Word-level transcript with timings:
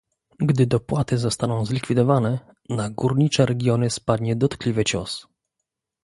Gdy 0.39 0.67
dopłaty 0.67 1.17
zostaną 1.17 1.65
zlikwidowane, 1.65 2.39
na 2.69 2.89
górnicze 2.89 3.45
regiony 3.45 3.89
spadnie 3.89 4.35
dotkliwy 4.35 4.83
cios 4.83 5.27